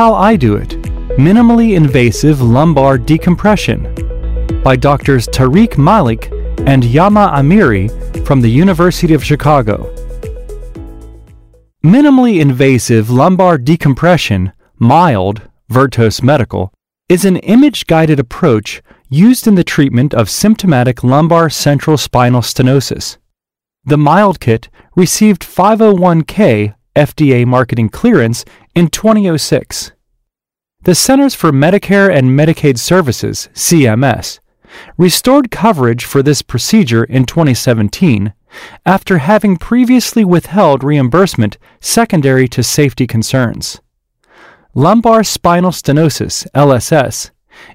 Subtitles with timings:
[0.00, 0.70] How I Do It
[1.18, 3.82] Minimally Invasive Lumbar Decompression
[4.62, 6.30] by Doctors Tariq Malik
[6.66, 9.94] and Yama Amiri from the University of Chicago.
[11.84, 16.72] Minimally invasive lumbar decompression, mild, Vertos Medical,
[17.10, 18.80] is an image guided approach
[19.10, 23.18] used in the treatment of symptomatic lumbar central spinal stenosis.
[23.84, 28.44] The mild kit received 501k FDA marketing clearance
[28.74, 29.92] in 2006.
[30.82, 34.40] The Centers for Medicare and Medicaid Services, CMS,
[34.96, 38.32] restored coverage for this procedure in 2017
[38.86, 43.80] after having previously withheld reimbursement secondary to safety concerns.
[44.74, 47.30] Lumbar spinal stenosis, LSS,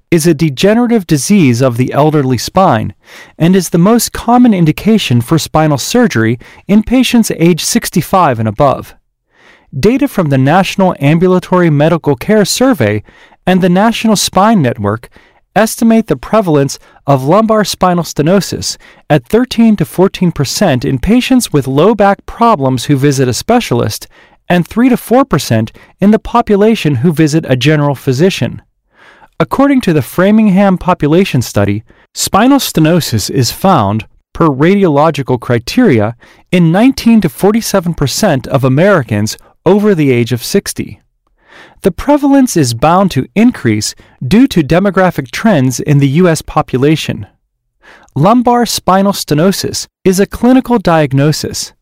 [0.10, 2.96] is a degenerative disease of the elderly spine
[3.38, 8.96] and is the most common indication for spinal surgery in patients age 65 and above.
[9.78, 13.04] Data from the National Ambulatory Medical Care Survey
[13.46, 15.10] and the National Spine Network
[15.54, 18.78] estimate the prevalence of lumbar spinal stenosis
[19.10, 24.08] at 13 to 14 percent in patients with low back problems who visit a specialist
[24.48, 28.62] and 3 to 4 percent in the population who visit a general physician.
[29.42, 36.16] According to the Framingham Population Study, spinal stenosis is found, per radiological criteria,
[36.50, 41.02] in 19 to 47 percent of Americans over the age of 60
[41.82, 43.94] the prevalence is bound to increase
[44.26, 46.42] due to demographic trends in the U.S.
[46.42, 47.28] population.
[48.16, 51.74] Lumbar spinal stenosis is a clinical diagnosis.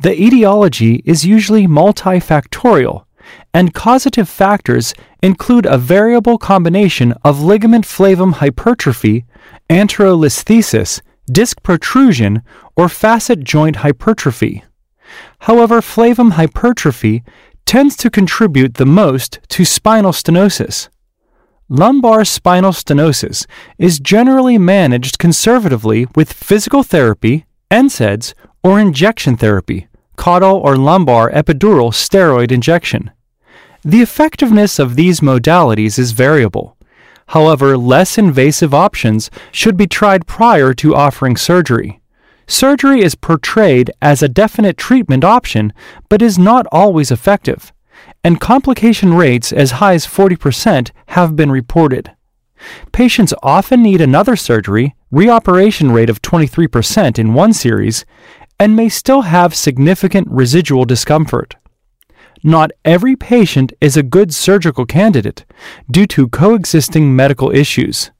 [0.00, 3.06] The etiology is usually multifactorial,
[3.54, 4.92] and causative factors
[5.22, 9.24] include a variable combination of ligament flavum hypertrophy,
[9.70, 11.00] anterolisthesis,
[11.32, 12.42] disc protrusion,
[12.76, 14.64] or facet joint hypertrophy.
[15.40, 17.22] However, flavum hypertrophy
[17.64, 20.88] tends to contribute the most to spinal stenosis.
[21.68, 23.44] Lumbar spinal stenosis
[23.76, 31.90] is generally managed conservatively with physical therapy, NSAIDs, or injection therapy, caudal or lumbar epidural
[31.92, 33.10] steroid injection.
[33.82, 36.76] The effectiveness of these modalities is variable.
[37.28, 42.00] However, less invasive options should be tried prior to offering surgery.
[42.46, 45.72] Surgery is portrayed as a definite treatment option,
[46.08, 47.72] but is not always effective,
[48.22, 52.12] and complication rates as high as 40% have been reported.
[52.92, 58.04] Patients often need another surgery, reoperation rate of 23% in one series,
[58.58, 61.56] and may still have significant residual discomfort.
[62.42, 65.44] Not every patient is a good surgical candidate
[65.90, 68.10] due to coexisting medical issues.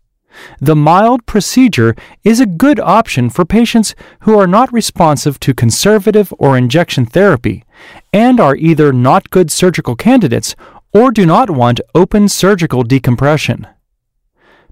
[0.60, 6.32] The mild procedure is a good option for patients who are not responsive to conservative
[6.38, 7.64] or injection therapy
[8.12, 10.56] and are either not good surgical candidates
[10.92, 13.66] or do not want open surgical decompression.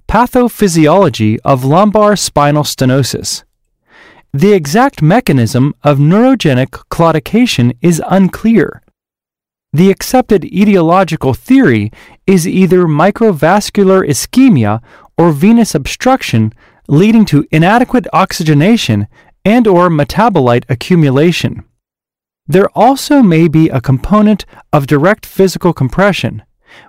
[0.09, 3.45] Pathophysiology of lumbar spinal stenosis.
[4.33, 8.83] The exact mechanism of neurogenic claudication is unclear.
[9.73, 11.91] The accepted etiological theory
[12.27, 14.81] is either microvascular ischemia
[15.17, 16.53] or venous obstruction
[16.89, 19.07] leading to inadequate oxygenation
[19.45, 21.65] and or metabolite accumulation.
[22.47, 26.43] There also may be a component of direct physical compression,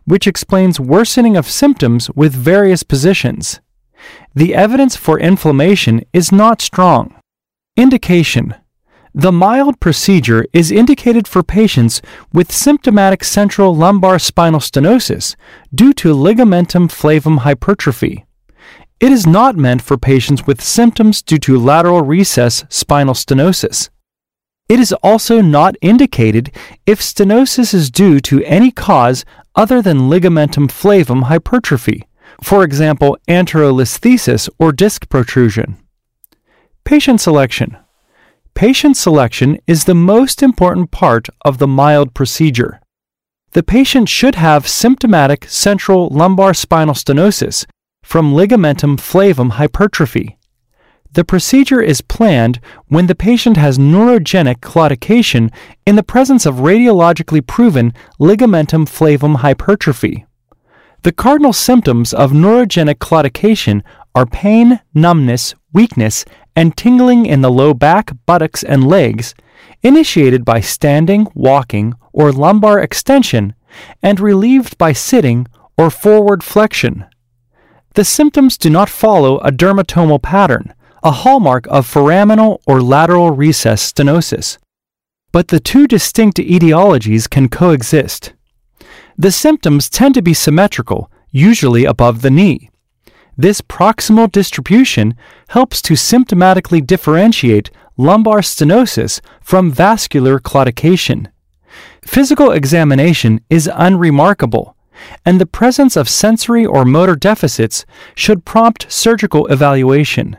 [0.03, 3.61] which explains worsening of symptoms with various positions.
[4.33, 7.15] The evidence for inflammation is not strong.
[7.77, 8.55] Indication
[9.17, 12.01] The mild procedure is indicated for patients
[12.33, 15.37] with symptomatic central lumbar spinal stenosis
[15.73, 18.25] due to ligamentum flavum hypertrophy.
[18.99, 23.89] It is not meant for patients with symptoms due to lateral recess spinal stenosis.
[24.67, 26.51] It is also not indicated
[26.85, 29.23] if stenosis is due to any cause
[29.55, 32.03] other than ligamentum flavum hypertrophy,
[32.43, 35.77] for example, anterolisthesis or disc protrusion.
[36.83, 37.77] Patient selection.
[38.55, 42.79] Patient selection is the most important part of the mild procedure.
[43.51, 47.65] The patient should have symptomatic central lumbar spinal stenosis
[48.01, 50.37] from ligamentum flavum hypertrophy.
[51.11, 55.51] The procedure is planned when the patient has neurogenic claudication
[55.85, 57.91] in the presence of radiologically proven
[58.21, 60.25] ligamentum flavum hypertrophy.
[61.01, 63.81] The cardinal symptoms of neurogenic claudication
[64.15, 66.23] are pain, numbness, weakness,
[66.55, 69.35] and tingling in the low back, buttocks, and legs,
[69.81, 73.53] initiated by standing, walking, or lumbar extension,
[74.01, 75.47] and relieved by sitting
[75.77, 77.05] or forward flexion.
[77.95, 80.73] The symptoms do not follow a dermatomal pattern
[81.05, 84.57] a hallmark of foraminal or lateral recess stenosis.
[85.31, 88.33] But the two distinct etiologies can coexist.
[89.15, 92.71] The symptoms tend to be symmetrical, usually above the knee.
[93.37, 95.15] This proximal distribution
[95.49, 101.27] helps to symptomatically differentiate lumbar stenosis from vascular claudication.
[102.05, 104.75] Physical examination is unremarkable,
[105.25, 107.85] and the presence of sensory or motor deficits
[108.15, 110.37] should prompt surgical evaluation.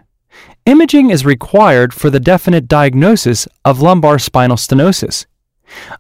[0.64, 5.26] Imaging is required for the definite diagnosis of lumbar spinal stenosis.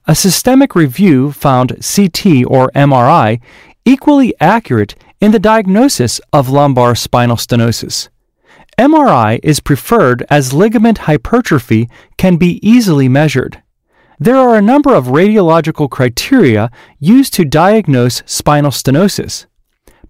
[0.06, 3.40] A systemic review found CT or MRI
[3.84, 8.08] equally accurate in the diagnosis of lumbar spinal stenosis.
[8.78, 13.62] MRI is preferred as ligament hypertrophy can be easily measured.
[14.18, 19.46] There are a number of radiological criteria used to diagnose spinal stenosis,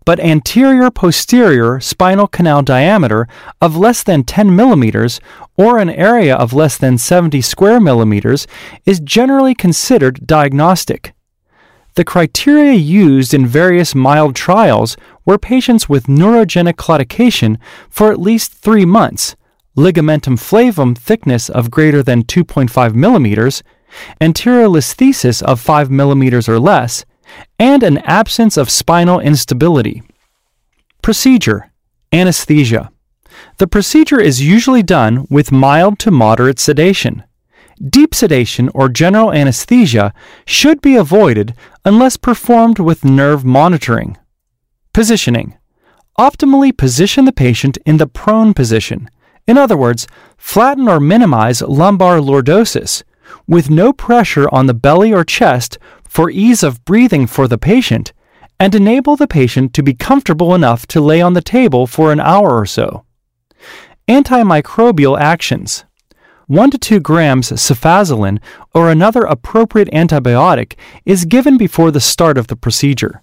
[0.05, 3.27] but anterior posterior spinal canal diameter
[3.61, 5.21] of less than 10 millimeters
[5.57, 8.47] or an area of less than 70 square millimeters
[8.85, 11.16] is generally considered diagnostic.
[11.97, 17.57] The criteria used in various mild trials were patients with neurogenic claudication
[17.89, 19.35] for at least three months,
[19.79, 23.63] ligamentum flavum thickness of greater than 2.5 millimeters,
[24.21, 27.07] anterior listhesis of 5 millimeters or less,
[27.59, 30.03] and an absence of spinal instability.
[31.01, 31.73] Procedure
[32.13, 32.91] Anesthesia.
[33.57, 37.25] The procedure is usually done with mild to moderate sedation.
[37.91, 40.15] Deep sedation or general anesthesia
[40.47, 41.55] should be avoided
[41.87, 44.19] unless performed with nerve monitoring.
[44.93, 45.57] Positioning.
[46.19, 49.09] Optimally position the patient in the prone position.
[49.47, 53.05] In other words, flatten or minimize lumbar lordosis
[53.47, 58.13] with no pressure on the belly or chest for ease of breathing for the patient
[58.59, 62.19] and enable the patient to be comfortable enough to lay on the table for an
[62.19, 63.05] hour or so.
[64.09, 65.85] Antimicrobial actions.
[66.49, 68.39] 1 to 2 grams cefazolin
[68.73, 73.23] or another appropriate antibiotic is given before the start of the procedure.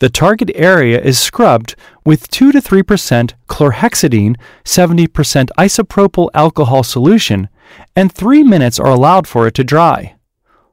[0.00, 7.48] The target area is scrubbed with 2 to 3% chlorhexidine, 70% isopropyl alcohol solution,
[7.94, 10.16] and 3 minutes are allowed for it to dry.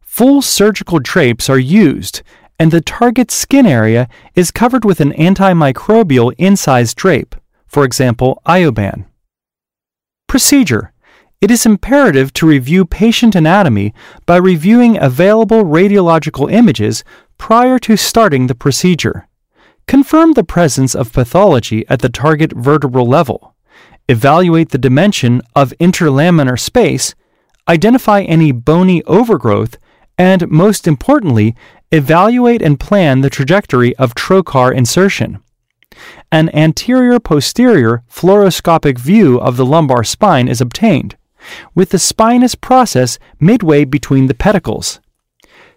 [0.01, 2.23] Full surgical drapes are used,
[2.57, 7.35] and the target skin area is covered with an antimicrobial incised drape,
[7.67, 9.05] for example, Ioban.
[10.27, 10.91] Procedure
[11.39, 13.93] it is imperative to review patient anatomy
[14.25, 17.03] by reviewing available radiological images
[17.37, 19.27] prior to starting the procedure.
[19.87, 23.55] Confirm the presence of pathology at the target vertebral level.
[24.09, 27.13] Evaluate the dimension of interlaminar space.
[27.67, 29.77] Identify any bony overgrowth.
[30.17, 31.55] And most importantly,
[31.91, 35.43] evaluate and plan the trajectory of trocar insertion.
[36.31, 41.15] An anterior posterior fluoroscopic view of the lumbar spine is obtained
[41.75, 44.99] with the spinous process midway between the pedicles.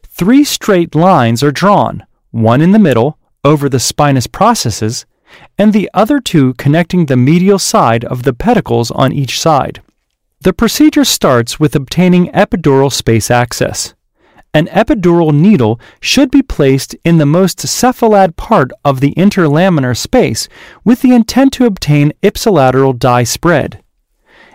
[0.02, 5.06] Three straight lines are drawn, one in the middle, over the spinous processes,
[5.56, 9.82] and the other two connecting the medial side of the pedicles on each side.
[10.42, 13.94] The procedure starts with obtaining epidural space access.
[14.52, 20.48] An epidural needle should be placed in the most cephalad part of the interlaminar space
[20.82, 23.82] with the intent to obtain ipsilateral dye spread.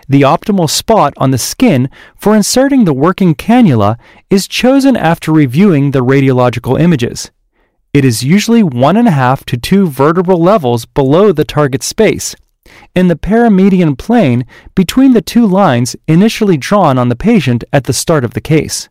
[0.08, 3.98] The optimal spot on the skin for inserting the working cannula
[4.30, 7.32] is chosen after reviewing the radiological images.
[7.94, 12.36] It is usually one and a half to two vertebral levels below the target space,
[12.94, 14.46] in the paramedian plane
[14.76, 18.90] between the two lines initially drawn on the patient at the start of the case.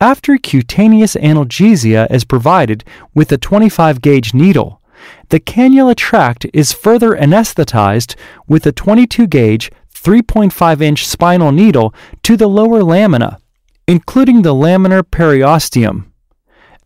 [0.00, 2.82] After cutaneous analgesia is provided
[3.14, 4.80] with a 25 gauge needle,
[5.28, 8.16] the cannula tract is further anesthetized
[8.48, 9.70] with a 22 gauge
[10.04, 13.38] 3.5 inch spinal needle to the lower lamina,
[13.88, 16.04] including the laminar periosteum.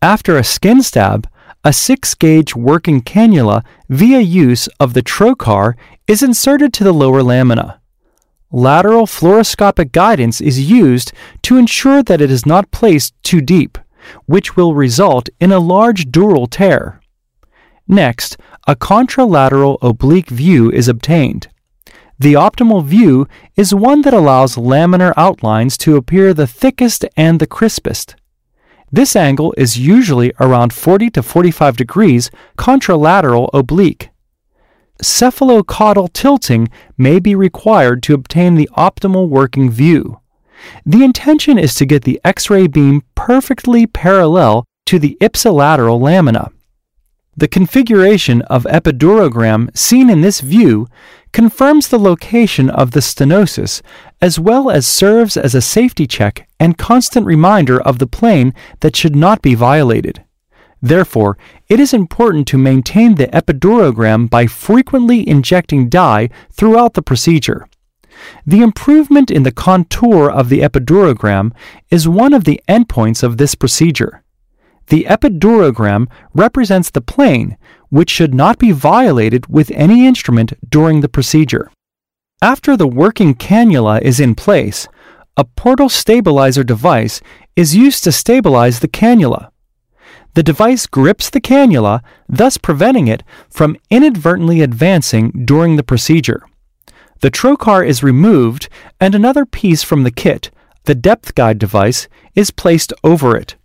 [0.01, 1.27] After a skin stab,
[1.65, 5.75] a 6 gauge working cannula via use of the trocar
[6.07, 7.81] is inserted to the lower lamina.
[8.51, 11.11] Lateral fluoroscopic guidance is used
[11.41, 13.77] to ensure that it is not placed too deep,
[14.25, 17.01] which will result in a large dural tear.
[17.87, 21.49] Next, a contralateral oblique view is obtained.
[22.19, 27.47] The optimal view is one that allows laminar outlines to appear the thickest and the
[27.47, 28.17] crispest.
[28.91, 34.09] This angle is usually around 40 to 45 degrees contralateral oblique.
[35.01, 40.19] Cephalocaudal tilting may be required to obtain the optimal working view.
[40.85, 46.51] The intention is to get the X ray beam perfectly parallel to the ipsilateral lamina.
[47.37, 50.87] The configuration of epidurogram seen in this view
[51.31, 53.81] confirms the location of the stenosis
[54.21, 58.95] as well as serves as a safety check and constant reminder of the plane that
[58.95, 60.23] should not be violated.
[60.81, 67.67] Therefore, it is important to maintain the epidurogram by frequently injecting dye throughout the procedure.
[68.45, 71.51] The improvement in the contour of the epidurogram
[71.89, 74.23] is one of the endpoints of this procedure.
[74.89, 77.57] The epidurogram represents the plane,
[77.89, 81.71] which should not be violated with any instrument during the procedure.
[82.41, 84.87] After the working cannula is in place,
[85.37, 87.21] a portal stabilizer device
[87.55, 89.51] is used to stabilize the cannula.
[90.33, 96.43] The device grips the cannula, thus preventing it from inadvertently advancing during the procedure.
[97.21, 98.69] The trocar is removed,
[98.99, 100.49] and another piece from the kit,
[100.85, 103.55] the depth guide device, is placed over it.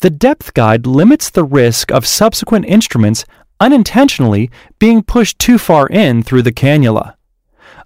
[0.00, 3.24] The depth guide limits the risk of subsequent instruments
[3.58, 7.14] unintentionally being pushed too far in through the cannula.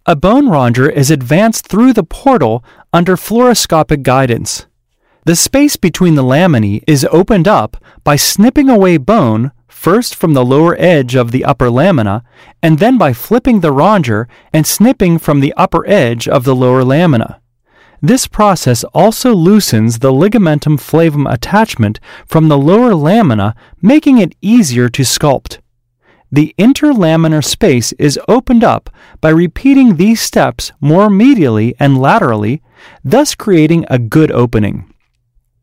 [0.05, 4.67] A bone rongeur is advanced through the portal under fluoroscopic guidance.
[5.25, 10.45] The space between the laminae is opened up by snipping away bone first from the
[10.45, 12.25] lower edge of the upper lamina
[12.63, 16.85] and then by flipping the rongeur and snipping from the upper edge of the lower
[16.85, 17.42] lamina.
[18.05, 24.89] This process also loosens the ligamentum flavum attachment from the lower lamina, making it easier
[24.89, 25.61] to sculpt.
[26.33, 28.91] The interlaminar space is opened up
[29.21, 32.61] by repeating these steps more medially and laterally,
[33.05, 34.93] thus creating a good opening.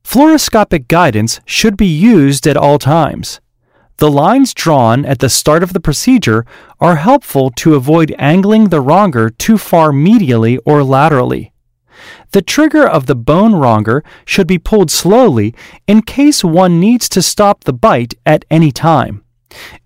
[0.06, 3.42] Fluoroscopic guidance should be used at all times.
[3.98, 6.46] The lines drawn at the start of the procedure
[6.80, 11.52] are helpful to avoid angling the rongeur too far medially or laterally.
[12.32, 15.54] The trigger of the bone rongeur should be pulled slowly
[15.88, 19.24] in case one needs to stop the bite at any time.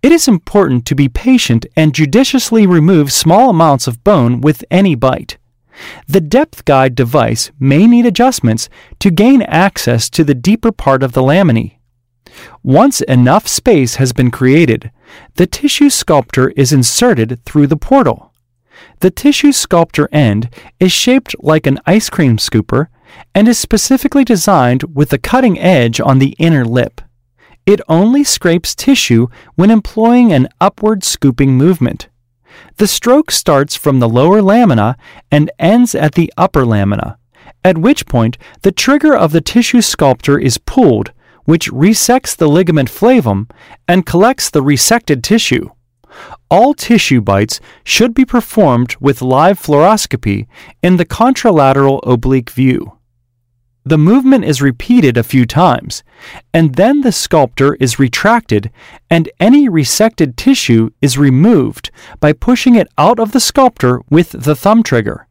[0.01, 4.95] It is important to be patient and judiciously remove small amounts of bone with any
[4.95, 5.37] bite.
[6.07, 11.13] The depth guide device may need adjustments to gain access to the deeper part of
[11.13, 11.77] the laminae.
[12.61, 14.91] Once enough space has been created,
[15.35, 18.32] the tissue sculptor is inserted through the portal.
[19.03, 22.87] The tissue sculptor end is shaped like an ice cream scooper
[23.35, 27.01] and is specifically designed with the cutting edge on the inner lip.
[27.65, 32.07] It only scrapes tissue when employing an upward scooping movement.
[32.77, 34.95] The stroke starts from the lower lamina
[35.29, 37.17] and ends at the upper lamina,
[37.61, 41.11] at which point the trigger of the tissue sculptor is pulled,
[41.43, 43.49] which resects the ligament flavum
[43.85, 45.71] and collects the resected tissue.
[46.49, 50.47] All tissue bites should be performed with live fluoroscopy
[50.81, 52.97] in the contralateral oblique view.
[53.85, 56.03] The movement is repeated a few times,
[56.53, 58.71] and then the sculptor is retracted
[59.09, 61.91] and any resected tissue is removed
[62.21, 65.27] by pushing it out of the sculptor with the thumb trigger.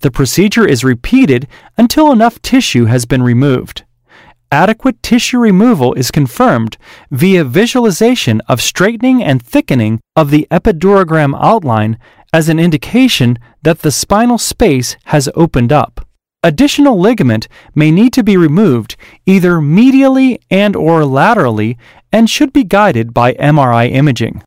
[0.00, 3.82] The procedure is repeated until enough tissue has been removed.
[4.52, 6.76] Adequate tissue removal is confirmed
[7.12, 11.96] via visualization of straightening and thickening of the epidurogram outline
[12.32, 16.04] as an indication that the spinal space has opened up.
[16.42, 21.78] Additional ligament may need to be removed either medially and or laterally
[22.10, 24.42] and should be guided by MRI imaging.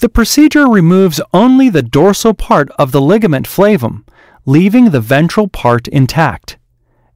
[0.00, 4.04] The procedure removes only the dorsal part of the ligament flavum,
[4.44, 6.58] leaving the ventral part intact.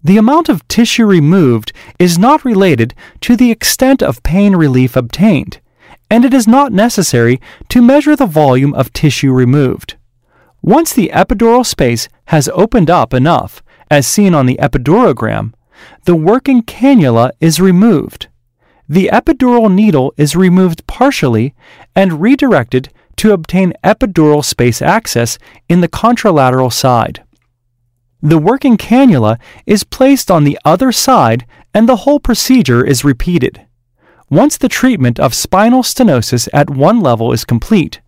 [0.04, 5.61] The amount of tissue removed is not related to the extent of pain relief obtained,
[6.11, 9.96] and it is not necessary to measure the volume of tissue removed.
[10.61, 15.54] Once the epidural space has opened up enough, as seen on the epidurogram,
[16.04, 18.28] the working cannula is removed.
[18.87, 21.54] The epidural needle is removed partially
[21.96, 25.38] and redirected to obtain epidural space access
[25.70, 27.24] in the contralateral side.
[28.25, 33.66] The working cannula is placed on the other side and the whole procedure is repeated.
[34.31, 38.00] Once the treatment of spinal stenosis at one level is complete,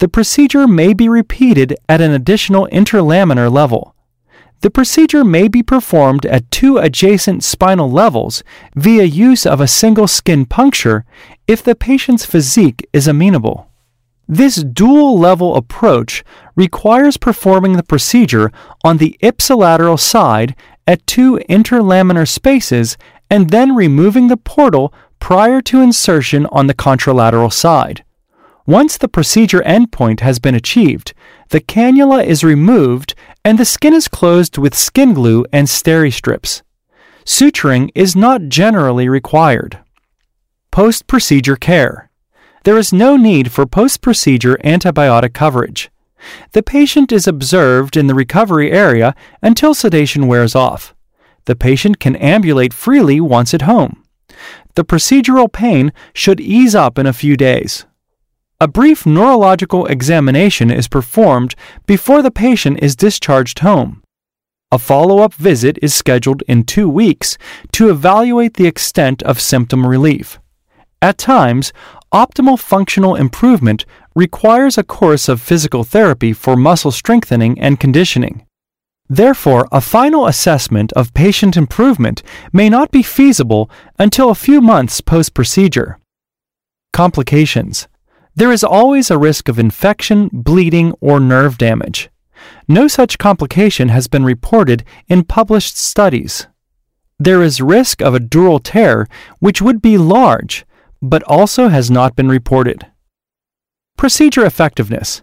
[0.00, 3.94] the procedure may be repeated at an additional interlaminar level.
[4.62, 8.42] The procedure may be performed at two adjacent spinal levels
[8.74, 11.04] via use of a single skin puncture
[11.46, 13.71] if the patient's physique is amenable.
[14.32, 16.24] This dual level approach
[16.56, 18.50] requires performing the procedure
[18.82, 22.96] on the ipsilateral side at two interlaminar spaces
[23.28, 28.06] and then removing the portal prior to insertion on the contralateral side.
[28.64, 31.12] Once the procedure endpoint has been achieved,
[31.50, 36.62] the cannula is removed and the skin is closed with skin glue and steri strips.
[37.26, 39.80] Suturing is not generally required.
[40.70, 42.08] Post procedure care.
[42.64, 45.90] There is no need for post procedure antibiotic coverage.
[46.52, 50.94] The patient is observed in the recovery area until sedation wears off.
[51.46, 54.04] The patient can ambulate freely once at home.
[54.74, 57.84] the procedural pain should ease up in a few days.
[58.60, 61.54] A brief neurological examination is performed
[61.86, 64.02] before the patient is discharged home.
[64.70, 67.36] A follow up visit is scheduled in two weeks
[67.72, 70.38] to evaluate the extent of symptom relief.
[71.02, 71.72] At times,
[72.12, 78.46] optimal functional improvement requires a course of physical therapy for muscle strengthening and conditioning.
[79.08, 85.00] Therefore, a final assessment of patient improvement may not be feasible until a few months
[85.00, 85.98] post procedure.
[86.92, 87.88] Complications
[88.34, 92.10] There is always a risk of infection, bleeding, or nerve damage.
[92.68, 96.46] No such complication has been reported in published studies.
[97.18, 99.06] There is risk of a dural tear,
[99.38, 100.64] which would be large,
[101.02, 102.86] but also has not been reported.
[103.98, 105.22] Procedure effectiveness.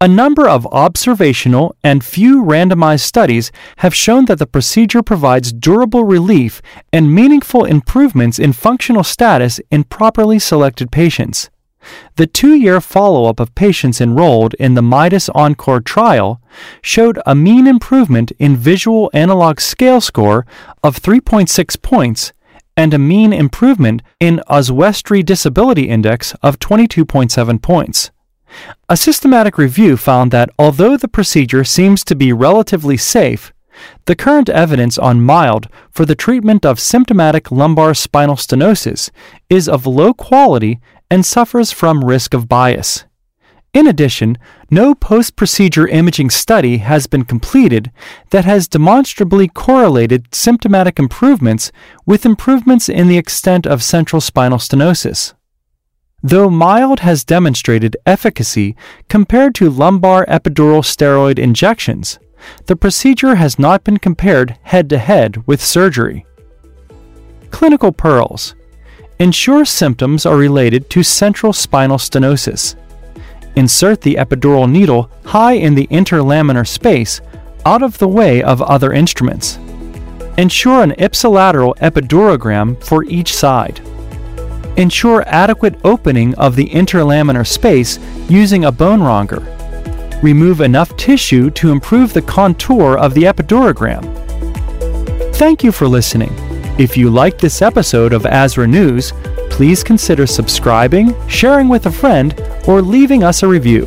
[0.00, 6.04] A number of observational and few randomized studies have shown that the procedure provides durable
[6.04, 6.60] relief
[6.92, 11.48] and meaningful improvements in functional status in properly selected patients.
[12.16, 16.38] The two year follow up of patients enrolled in the Midas Encore trial
[16.82, 20.44] showed a mean improvement in visual analog scale score
[20.82, 22.33] of 3.6 points
[22.76, 28.10] and a mean improvement in Oswestry Disability Index of 22.7 points.
[28.88, 33.52] A systematic review found that although the procedure seems to be relatively safe,
[34.06, 39.10] the current evidence on mild for the treatment of symptomatic lumbar spinal stenosis
[39.50, 40.78] is of low quality
[41.10, 43.04] and suffers from risk of bias.
[43.74, 44.38] In addition,
[44.70, 47.90] no post procedure imaging study has been completed
[48.30, 51.72] that has demonstrably correlated symptomatic improvements
[52.06, 55.34] with improvements in the extent of central spinal stenosis.
[56.22, 58.76] Though mild has demonstrated efficacy
[59.08, 62.20] compared to lumbar epidural steroid injections,
[62.66, 66.24] the procedure has not been compared head to head with surgery.
[67.50, 68.54] Clinical pearls
[69.18, 72.76] ensure symptoms are related to central spinal stenosis.
[73.56, 77.20] Insert the epidural needle high in the interlaminar space,
[77.64, 79.58] out of the way of other instruments.
[80.36, 83.80] Ensure an ipsilateral epidurogram for each side.
[84.76, 89.42] Ensure adequate opening of the interlaminar space using a bone rongeur.
[90.22, 94.02] Remove enough tissue to improve the contour of the epidurogram.
[95.36, 96.32] Thank you for listening.
[96.78, 99.12] If you liked this episode of ASRA News,
[99.54, 102.34] please consider subscribing, sharing with a friend,
[102.66, 103.86] or leaving us a review.